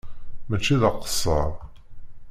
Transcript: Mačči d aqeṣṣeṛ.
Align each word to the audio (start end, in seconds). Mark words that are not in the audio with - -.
Mačči 0.49 0.75
d 0.81 0.83
aqeṣṣeṛ. 0.89 1.51